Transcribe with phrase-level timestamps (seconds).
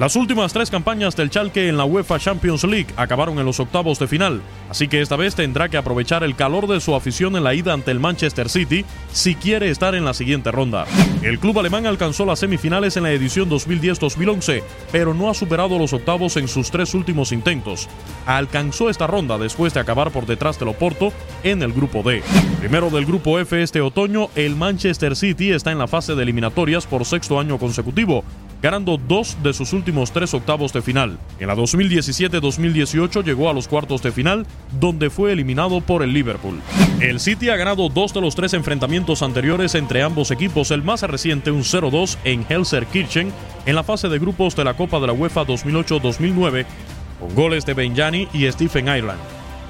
[0.00, 3.98] Las últimas tres campañas del Chalke en la UEFA Champions League acabaron en los octavos
[3.98, 7.44] de final, así que esta vez tendrá que aprovechar el calor de su afición en
[7.44, 10.86] la ida ante el Manchester City si quiere estar en la siguiente ronda.
[11.20, 15.92] El club alemán alcanzó las semifinales en la edición 2010-2011, pero no ha superado los
[15.92, 17.86] octavos en sus tres últimos intentos.
[18.24, 21.12] Alcanzó esta ronda después de acabar por detrás del Oporto
[21.42, 22.22] en el grupo D.
[22.58, 26.86] Primero del grupo F este otoño, el Manchester City está en la fase de eliminatorias
[26.86, 28.24] por sexto año consecutivo,
[28.62, 31.18] ganando dos de sus últimos tres octavos de final.
[31.38, 34.46] En la 2017-2018 llegó a los cuartos de final,
[34.78, 36.60] donde fue eliminado por el Liverpool.
[37.00, 41.02] El City ha ganado dos de los tres enfrentamientos anteriores entre ambos equipos, el más
[41.02, 43.32] reciente un 0-2 en Helserkirchen
[43.66, 46.66] en la fase de grupos de la Copa de la UEFA 2008-2009,
[47.18, 49.20] con goles de Benjani y Stephen Ireland.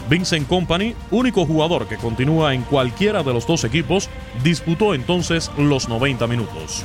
[0.09, 4.09] Vincent Company, único jugador que continúa en cualquiera de los dos equipos,
[4.43, 6.85] disputó entonces los 90 minutos.